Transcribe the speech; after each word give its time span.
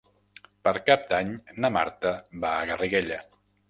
Per 0.67 0.73
Cap 0.87 1.05
d'Any 1.13 1.31
na 1.61 1.73
Marta 1.79 2.17
va 2.43 2.59
a 2.59 2.69
Garriguella. 2.75 3.27